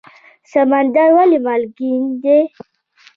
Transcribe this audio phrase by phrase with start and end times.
[0.51, 2.39] سمندر ولې مالګین دی؟